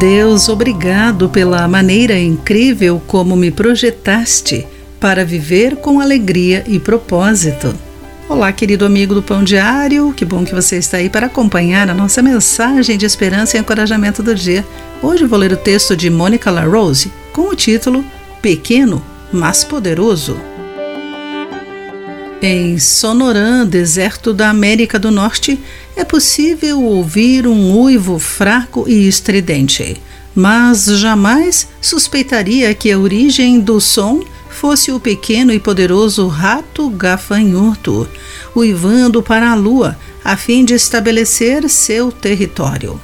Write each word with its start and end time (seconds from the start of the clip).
Deus, 0.00 0.48
obrigado 0.48 1.28
pela 1.28 1.68
maneira 1.68 2.18
incrível 2.18 3.02
como 3.06 3.36
me 3.36 3.50
projetaste 3.50 4.66
para 4.98 5.26
viver 5.26 5.76
com 5.76 6.00
alegria 6.00 6.64
e 6.66 6.78
propósito. 6.78 7.74
Olá, 8.26 8.50
querido 8.50 8.86
amigo 8.86 9.14
do 9.14 9.22
Pão 9.22 9.44
Diário, 9.44 10.14
que 10.14 10.24
bom 10.24 10.42
que 10.42 10.54
você 10.54 10.78
está 10.78 10.96
aí 10.96 11.10
para 11.10 11.26
acompanhar 11.26 11.90
a 11.90 11.94
nossa 11.94 12.22
mensagem 12.22 12.96
de 12.96 13.04
esperança 13.04 13.58
e 13.58 13.60
encorajamento 13.60 14.22
do 14.22 14.34
dia. 14.34 14.64
Hoje 15.02 15.26
vou 15.26 15.38
ler 15.38 15.52
o 15.52 15.56
texto 15.58 15.94
de 15.94 16.08
Mônica 16.08 16.50
LaRose 16.50 17.12
com 17.34 17.50
o 17.50 17.54
título 17.54 18.02
Pequeno, 18.40 19.04
mas 19.30 19.64
Poderoso. 19.64 20.49
Em 22.42 22.78
Sonoran, 22.78 23.66
deserto 23.66 24.32
da 24.32 24.48
América 24.48 24.98
do 24.98 25.10
Norte, 25.10 25.60
é 25.94 26.04
possível 26.04 26.82
ouvir 26.82 27.46
um 27.46 27.78
uivo 27.78 28.18
fraco 28.18 28.88
e 28.88 29.06
estridente, 29.06 30.00
mas 30.34 30.86
jamais 30.86 31.68
suspeitaria 31.82 32.74
que 32.74 32.90
a 32.90 32.98
origem 32.98 33.60
do 33.60 33.78
som 33.78 34.24
fosse 34.48 34.90
o 34.90 34.98
pequeno 34.98 35.52
e 35.52 35.60
poderoso 35.60 36.28
rato 36.28 36.88
gafanhoto, 36.88 38.08
uivando 38.56 39.22
para 39.22 39.50
a 39.50 39.54
lua 39.54 39.98
a 40.24 40.34
fim 40.34 40.64
de 40.64 40.72
estabelecer 40.72 41.68
seu 41.68 42.10
território. 42.10 42.98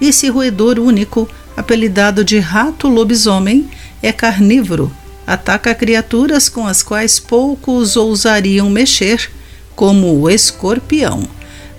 Esse 0.00 0.28
roedor 0.28 0.80
único, 0.80 1.28
apelidado 1.56 2.24
de 2.24 2.40
rato 2.40 2.88
lobisomem, 2.88 3.70
é 4.02 4.10
carnívoro 4.10 4.90
ataca 5.26 5.74
criaturas 5.74 6.48
com 6.48 6.66
as 6.66 6.82
quais 6.82 7.18
poucos 7.18 7.96
ousariam 7.96 8.68
mexer, 8.70 9.30
como 9.74 10.20
o 10.20 10.30
escorpião. 10.30 11.28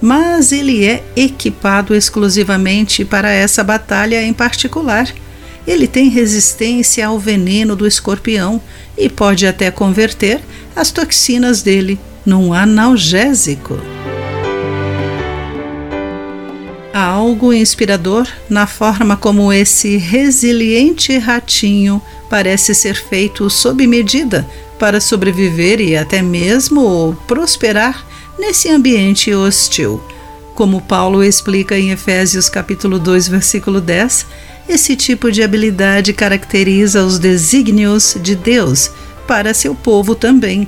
Mas 0.01 0.51
ele 0.51 0.85
é 0.85 1.03
equipado 1.15 1.95
exclusivamente 1.95 3.05
para 3.05 3.31
essa 3.31 3.63
batalha 3.63 4.21
em 4.21 4.33
particular. 4.33 5.07
Ele 5.65 5.87
tem 5.87 6.09
resistência 6.09 7.07
ao 7.07 7.17
veneno 7.17 7.75
do 7.75 7.87
escorpião 7.87 8.61
e 8.97 9.09
pode 9.09 9.47
até 9.47 9.71
converter 9.71 10.41
as 10.75 10.91
toxinas 10.91 11.61
dele 11.61 11.99
num 12.25 12.53
analgésico. 12.53 13.79
Há 16.93 17.03
algo 17.03 17.51
inspirador 17.51 18.25
na 18.49 18.65
forma 18.65 19.17
como 19.17 19.51
esse 19.51 19.97
resiliente 19.97 21.17
ratinho 21.17 22.01
parece 22.29 22.73
ser 22.73 22.95
feito 22.95 23.49
sob 23.49 23.85
medida 23.87 24.47
para 24.79 24.99
sobreviver 24.99 25.79
e 25.79 25.95
até 25.95 26.21
mesmo 26.21 27.17
prosperar 27.27 28.05
nesse 28.37 28.69
ambiente 28.69 29.33
hostil. 29.33 30.01
Como 30.53 30.81
Paulo 30.81 31.23
explica 31.23 31.77
em 31.77 31.91
Efésios 31.91 32.49
capítulo 32.49 32.97
2, 32.97 33.27
versículo 33.27 33.81
10, 33.81 34.25
esse 34.67 34.95
tipo 34.95 35.31
de 35.31 35.43
habilidade 35.43 36.13
caracteriza 36.13 37.03
os 37.03 37.19
desígnios 37.19 38.17
de 38.21 38.35
Deus 38.35 38.89
para 39.27 39.53
seu 39.53 39.75
povo 39.75 40.15
também. 40.15 40.67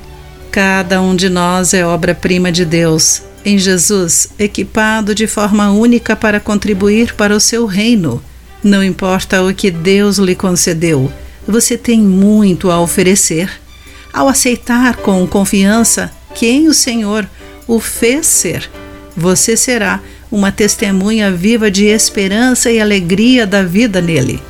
Cada 0.52 1.02
um 1.02 1.16
de 1.16 1.30
nós 1.30 1.74
é 1.74 1.86
obra-prima 1.86 2.52
de 2.52 2.66
Deus, 2.66 3.22
em 3.46 3.58
Jesus, 3.58 4.30
equipado 4.38 5.16
de 5.16 5.26
forma 5.26 5.72
única 5.72 6.16
para 6.16 6.40
contribuir 6.40 7.14
para 7.14 7.36
o 7.36 7.40
seu 7.40 7.66
reino. 7.66 8.22
Não 8.64 8.84
importa 8.84 9.44
o 9.44 9.54
que 9.54 9.72
Deus 9.72 10.18
lhe 10.18 10.36
concedeu, 10.36 11.12
você 11.48 11.78
tem 11.78 12.00
muito 12.00 12.70
a 12.70 12.80
oferecer. 12.80 13.50
Ao 14.14 14.28
aceitar 14.28 14.98
com 14.98 15.26
confiança 15.28 16.12
quem 16.36 16.68
o 16.68 16.74
Senhor 16.74 17.28
o 17.68 17.80
fez 17.80 18.26
ser, 18.28 18.70
você 19.16 19.56
será 19.56 20.02
uma 20.32 20.52
testemunha 20.52 21.32
viva 21.32 21.72
de 21.72 21.86
esperança 21.86 22.70
e 22.70 22.80
alegria 22.80 23.48
da 23.48 23.64
vida 23.64 24.02
nele. 24.02 24.42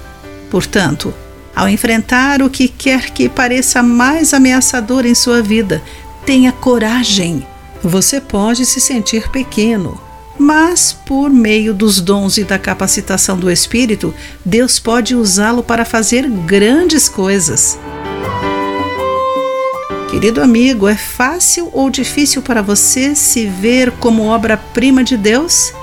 Portanto, 0.50 1.14
ao 1.56 1.70
enfrentar 1.70 2.42
o 2.42 2.50
que 2.50 2.68
quer 2.68 3.10
que 3.12 3.28
pareça 3.28 3.82
mais 3.82 4.34
ameaçador 4.34 5.06
em 5.06 5.16
sua 5.16 5.42
vida, 5.42 5.82
tenha 6.26 6.52
coragem. 6.52 7.46
Você 7.84 8.20
pode 8.20 8.66
se 8.66 8.82
sentir 8.82 9.30
pequeno, 9.30 10.00
mas 10.38 10.94
por 10.94 11.30
meio 11.30 11.74
dos 11.74 12.00
dons 12.02 12.38
e 12.38 12.44
da 12.44 12.60
capacitação 12.60 13.38
do 13.38 13.50
Espírito, 13.50 14.14
Deus 14.44 14.80
pode 14.80 15.16
usá-lo 15.16 15.64
para 15.64 15.86
fazer 15.86 16.30
grandes 16.30 17.10
coisas. 17.10 17.78
Querido 20.10 20.42
amigo, 20.42 20.88
é 20.88 20.96
fácil 20.96 21.70
ou 21.74 21.90
difícil 21.90 22.42
para 22.42 22.62
você 22.62 23.14
se 23.14 23.46
ver 23.46 23.92
como 23.92 24.26
obra-prima 24.26 25.04
de 25.04 25.18
Deus? 25.18 25.74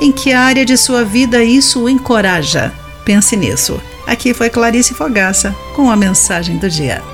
Em 0.00 0.10
que 0.10 0.32
área 0.32 0.64
de 0.64 0.76
sua 0.76 1.04
vida 1.04 1.44
isso 1.44 1.82
o 1.82 1.88
encoraja? 1.88 2.72
Pense 3.04 3.36
nisso. 3.36 3.80
Aqui 4.06 4.34
foi 4.34 4.50
Clarice 4.50 4.94
Fogaça 4.94 5.54
com 5.74 5.90
a 5.90 5.96
mensagem 5.96 6.56
do 6.56 6.68
dia. 6.68 7.13